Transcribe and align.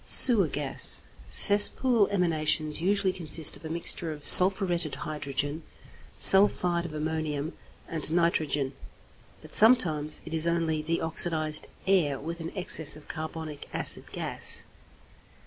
=Sewer 0.03 0.47
Gas.= 0.47 1.03
Cesspool 1.29 2.07
emanations 2.07 2.81
usually 2.81 3.13
consist 3.13 3.55
of 3.55 3.63
a 3.63 3.69
mixture 3.69 4.11
of 4.11 4.27
sulphuretted 4.27 4.95
hydrogen, 4.95 5.61
sulphide 6.17 6.87
of 6.87 6.93
ammonium, 6.95 7.53
and 7.87 8.11
nitrogen; 8.11 8.73
but 9.43 9.53
sometimes 9.53 10.23
it 10.25 10.33
is 10.33 10.47
only 10.47 10.81
deoxidized 10.81 11.67
air 11.85 12.19
with 12.19 12.39
an 12.39 12.51
excess 12.55 12.95
of 12.97 13.07
carbonic 13.07 13.69
acid 13.75 14.11
gas. 14.11 14.65